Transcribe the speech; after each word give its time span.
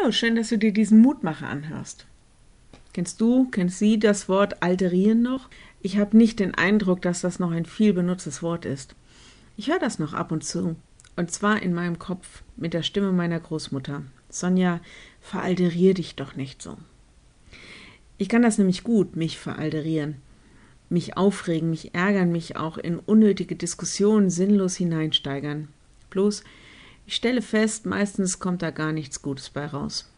Hallo, 0.00 0.12
schön, 0.12 0.34
dass 0.34 0.48
du 0.48 0.56
dir 0.56 0.72
diesen 0.72 1.00
Mutmacher 1.00 1.48
anhörst. 1.48 2.06
Kennst 2.92 3.20
du, 3.20 3.50
kennst 3.50 3.78
sie 3.78 3.98
das 3.98 4.28
Wort 4.28 4.62
alterieren 4.62 5.22
noch? 5.22 5.48
Ich 5.82 5.98
habe 5.98 6.16
nicht 6.16 6.38
den 6.38 6.54
Eindruck, 6.54 7.02
dass 7.02 7.20
das 7.20 7.38
noch 7.38 7.50
ein 7.50 7.66
viel 7.66 7.92
benutztes 7.92 8.42
Wort 8.42 8.64
ist. 8.64 8.94
Ich 9.56 9.68
höre 9.68 9.78
das 9.78 9.98
noch 9.98 10.14
ab 10.14 10.32
und 10.32 10.42
zu. 10.42 10.76
Und 11.16 11.30
zwar 11.30 11.62
in 11.62 11.74
meinem 11.74 11.98
Kopf 11.98 12.42
mit 12.56 12.72
der 12.72 12.82
Stimme 12.82 13.12
meiner 13.12 13.40
Großmutter. 13.40 14.02
Sonja, 14.30 14.80
veralterier 15.20 15.92
dich 15.92 16.16
doch 16.16 16.34
nicht 16.34 16.62
so. 16.62 16.78
Ich 18.16 18.28
kann 18.28 18.42
das 18.42 18.58
nämlich 18.58 18.84
gut, 18.84 19.16
mich 19.16 19.38
veralterieren. 19.38 20.16
Mich 20.88 21.16
aufregen, 21.16 21.68
mich 21.68 21.94
ärgern, 21.94 22.32
mich 22.32 22.56
auch 22.56 22.78
in 22.78 22.98
unnötige 22.98 23.54
Diskussionen 23.54 24.30
sinnlos 24.30 24.76
hineinsteigern. 24.76 25.68
Bloß, 26.08 26.42
ich 27.10 27.16
stelle 27.16 27.42
fest, 27.42 27.86
meistens 27.86 28.38
kommt 28.38 28.62
da 28.62 28.70
gar 28.70 28.92
nichts 28.92 29.20
Gutes 29.20 29.50
bei 29.50 29.66
raus. 29.66 30.08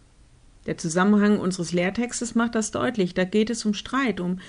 Der 0.66 0.76
Zusammenhang 0.76 1.38
unseres 1.38 1.72
Lehrtextes 1.72 2.34
macht 2.34 2.54
das 2.54 2.70
deutlich. 2.70 3.14
Da 3.14 3.24
geht 3.24 3.48
es 3.48 3.64
um 3.64 3.72
Streit, 3.72 4.20
um 4.20 4.40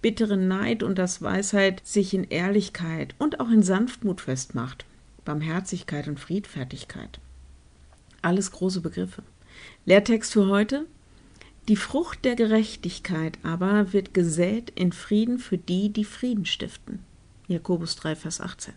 bitteren 0.00 0.46
Neid 0.46 0.84
und 0.84 0.96
dass 0.96 1.22
Weisheit 1.22 1.84
sich 1.84 2.14
in 2.14 2.22
Ehrlichkeit 2.22 3.16
und 3.18 3.40
auch 3.40 3.50
in 3.50 3.64
Sanftmut 3.64 4.20
festmacht, 4.20 4.86
Barmherzigkeit 5.24 6.06
und 6.06 6.20
Friedfertigkeit. 6.20 7.18
Alles 8.22 8.52
große 8.52 8.80
Begriffe. 8.80 9.24
Lehrtext 9.84 10.34
für 10.34 10.46
heute. 10.46 10.86
Die 11.66 11.74
Frucht 11.74 12.24
der 12.24 12.36
Gerechtigkeit 12.36 13.40
aber 13.42 13.92
wird 13.92 14.14
gesät 14.14 14.70
in 14.76 14.92
Frieden 14.92 15.40
für 15.40 15.58
die, 15.58 15.92
die 15.92 16.04
Frieden 16.04 16.46
stiften. 16.46 17.00
Jakobus 17.48 17.96
3, 17.96 18.14
Vers 18.14 18.40
18. 18.40 18.72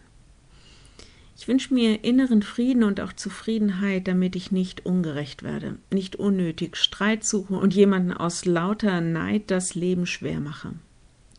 Ich 1.41 1.47
wünsche 1.47 1.73
mir 1.73 2.03
inneren 2.03 2.43
Frieden 2.43 2.83
und 2.83 3.01
auch 3.01 3.13
Zufriedenheit, 3.13 4.07
damit 4.07 4.35
ich 4.35 4.51
nicht 4.51 4.85
ungerecht 4.85 5.41
werde, 5.41 5.79
nicht 5.91 6.15
unnötig 6.15 6.77
Streit 6.77 7.23
suche 7.23 7.55
und 7.55 7.73
jemanden 7.73 8.13
aus 8.13 8.45
lauter 8.45 9.01
Neid 9.01 9.49
das 9.49 9.73
Leben 9.73 10.05
schwer 10.05 10.39
mache. 10.39 10.73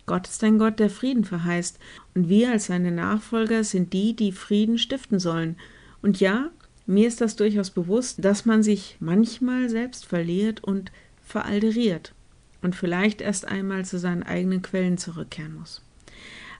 Gott 0.06 0.26
ist 0.26 0.42
ein 0.42 0.58
Gott, 0.58 0.80
der 0.80 0.90
Frieden 0.90 1.24
verheißt, 1.24 1.78
und 2.16 2.28
wir 2.28 2.50
als 2.50 2.66
seine 2.66 2.90
Nachfolger 2.90 3.62
sind 3.62 3.92
die, 3.92 4.16
die 4.16 4.32
Frieden 4.32 4.76
stiften 4.76 5.20
sollen. 5.20 5.54
Und 6.02 6.18
ja, 6.18 6.50
mir 6.84 7.06
ist 7.06 7.20
das 7.20 7.36
durchaus 7.36 7.70
bewusst, 7.70 8.24
dass 8.24 8.44
man 8.44 8.64
sich 8.64 8.96
manchmal 8.98 9.68
selbst 9.68 10.04
verliert 10.04 10.64
und 10.64 10.90
veralteriert 11.24 12.12
und 12.60 12.74
vielleicht 12.74 13.20
erst 13.20 13.46
einmal 13.46 13.84
zu 13.84 14.00
seinen 14.00 14.24
eigenen 14.24 14.62
Quellen 14.62 14.98
zurückkehren 14.98 15.54
muss. 15.54 15.80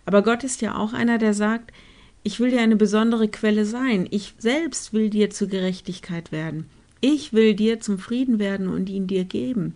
Aber 0.05 0.23
Gott 0.23 0.45
ist 0.45 0.61
ja 0.61 0.77
auch 0.77 0.93
einer, 0.93 1.19
der 1.19 1.35
sagt, 1.35 1.73
ich 2.23 2.39
will 2.39 2.51
dir 2.51 2.61
eine 2.61 2.77
besondere 2.77 3.29
Quelle 3.29 3.65
sein. 3.65 4.07
Ich 4.11 4.35
selbst 4.39 4.93
will 4.93 5.11
dir 5.11 5.31
zur 5.31 5.49
Gerechtigkeit 5.49 6.33
werden. 6.33 6.69
Ich 7.01 7.33
will 7.33 7.55
dir 7.55 7.81
zum 7.81 7.99
Frieden 7.99 8.39
werden 8.39 8.69
und 8.69 8.89
ihn 8.89 9.09
dir 9.09 9.25
geben, 9.25 9.75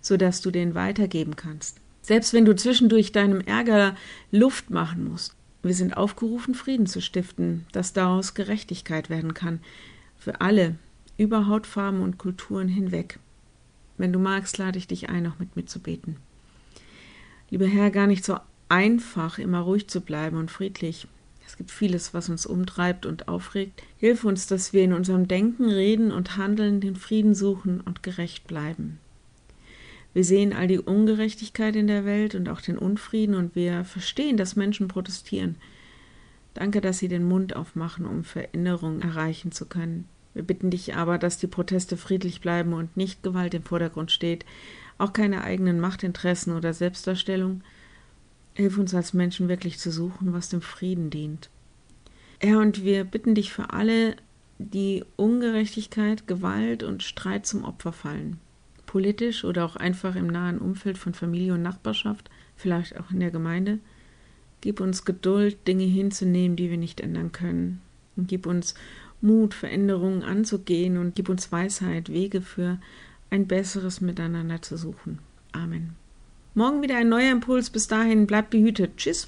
so 0.00 0.16
dass 0.16 0.40
du 0.40 0.50
den 0.50 0.74
weitergeben 0.74 1.34
kannst. 1.34 1.78
Selbst 2.02 2.32
wenn 2.32 2.44
du 2.44 2.54
zwischendurch 2.54 3.12
deinem 3.12 3.40
Ärger 3.40 3.96
Luft 4.30 4.70
machen 4.70 5.10
musst. 5.10 5.34
Wir 5.62 5.74
sind 5.74 5.96
aufgerufen, 5.96 6.54
Frieden 6.54 6.86
zu 6.86 7.02
stiften, 7.02 7.66
dass 7.72 7.92
daraus 7.92 8.34
Gerechtigkeit 8.34 9.10
werden 9.10 9.34
kann. 9.34 9.60
Für 10.16 10.40
alle, 10.40 10.76
über 11.18 11.48
Hautfarben 11.48 12.02
und 12.02 12.18
Kulturen 12.18 12.68
hinweg. 12.68 13.18
Wenn 13.98 14.12
du 14.12 14.18
magst, 14.18 14.56
lade 14.56 14.78
ich 14.78 14.86
dich 14.86 15.10
ein, 15.10 15.24
noch 15.24 15.38
mit 15.38 15.56
mir 15.56 15.66
zu 15.66 15.80
beten. 15.80 16.16
Lieber 17.50 17.66
Herr, 17.66 17.90
gar 17.90 18.06
nicht 18.06 18.24
so 18.24 18.38
einfach, 18.68 19.38
immer 19.38 19.60
ruhig 19.60 19.88
zu 19.88 20.00
bleiben 20.00 20.38
und 20.38 20.50
friedlich. 20.50 21.06
Es 21.50 21.56
gibt 21.56 21.72
vieles, 21.72 22.14
was 22.14 22.28
uns 22.28 22.46
umtreibt 22.46 23.06
und 23.06 23.26
aufregt. 23.26 23.82
Hilf 23.98 24.22
uns, 24.22 24.46
dass 24.46 24.72
wir 24.72 24.84
in 24.84 24.92
unserem 24.92 25.26
Denken, 25.26 25.68
Reden 25.68 26.12
und 26.12 26.36
Handeln 26.36 26.80
den 26.80 26.94
Frieden 26.94 27.34
suchen 27.34 27.80
und 27.80 28.04
gerecht 28.04 28.46
bleiben. 28.46 29.00
Wir 30.14 30.22
sehen 30.22 30.52
all 30.52 30.68
die 30.68 30.78
Ungerechtigkeit 30.78 31.74
in 31.74 31.88
der 31.88 32.04
Welt 32.04 32.36
und 32.36 32.48
auch 32.48 32.60
den 32.60 32.78
Unfrieden 32.78 33.34
und 33.34 33.56
wir 33.56 33.84
verstehen, 33.84 34.36
dass 34.36 34.54
Menschen 34.54 34.86
protestieren. 34.86 35.56
Danke, 36.54 36.80
dass 36.80 37.00
sie 37.00 37.08
den 37.08 37.24
Mund 37.24 37.56
aufmachen, 37.56 38.06
um 38.06 38.22
Veränderung 38.22 39.00
erreichen 39.02 39.50
zu 39.50 39.66
können. 39.66 40.04
Wir 40.34 40.44
bitten 40.44 40.70
dich 40.70 40.94
aber, 40.94 41.18
dass 41.18 41.38
die 41.38 41.48
Proteste 41.48 41.96
friedlich 41.96 42.40
bleiben 42.40 42.74
und 42.74 42.96
nicht 42.96 43.24
Gewalt 43.24 43.54
im 43.54 43.64
Vordergrund 43.64 44.12
steht, 44.12 44.44
auch 44.98 45.12
keine 45.12 45.42
eigenen 45.42 45.80
Machtinteressen 45.80 46.54
oder 46.54 46.74
Selbstdarstellung. 46.74 47.62
Hilf 48.60 48.76
uns 48.76 48.94
als 48.94 49.14
Menschen 49.14 49.48
wirklich 49.48 49.78
zu 49.78 49.90
suchen, 49.90 50.34
was 50.34 50.50
dem 50.50 50.60
Frieden 50.60 51.08
dient. 51.08 51.48
Herr, 52.40 52.58
und 52.58 52.84
wir 52.84 53.04
bitten 53.04 53.34
dich 53.34 53.54
für 53.54 53.72
alle, 53.72 54.16
die 54.58 55.02
Ungerechtigkeit, 55.16 56.28
Gewalt 56.28 56.82
und 56.82 57.02
Streit 57.02 57.46
zum 57.46 57.64
Opfer 57.64 57.94
fallen. 57.94 58.38
Politisch 58.84 59.44
oder 59.44 59.64
auch 59.64 59.76
einfach 59.76 60.14
im 60.14 60.26
nahen 60.26 60.58
Umfeld 60.58 60.98
von 60.98 61.14
Familie 61.14 61.54
und 61.54 61.62
Nachbarschaft, 61.62 62.28
vielleicht 62.54 63.00
auch 63.00 63.10
in 63.10 63.20
der 63.20 63.30
Gemeinde. 63.30 63.78
Gib 64.60 64.80
uns 64.80 65.06
Geduld, 65.06 65.66
Dinge 65.66 65.84
hinzunehmen, 65.84 66.58
die 66.58 66.68
wir 66.68 66.76
nicht 66.76 67.00
ändern 67.00 67.32
können. 67.32 67.80
Und 68.14 68.28
gib 68.28 68.44
uns 68.44 68.74
Mut, 69.22 69.54
Veränderungen 69.54 70.22
anzugehen 70.22 70.98
und 70.98 71.14
gib 71.14 71.30
uns 71.30 71.50
Weisheit, 71.50 72.10
Wege 72.10 72.42
für 72.42 72.78
ein 73.30 73.46
besseres 73.46 74.02
Miteinander 74.02 74.60
zu 74.60 74.76
suchen. 74.76 75.18
Amen. 75.52 75.99
Morgen 76.54 76.82
wieder 76.82 76.96
ein 76.96 77.08
neuer 77.08 77.30
Impuls. 77.30 77.70
Bis 77.70 77.86
dahin 77.86 78.26
bleibt 78.26 78.50
behütet. 78.50 78.96
Tschüss. 78.96 79.26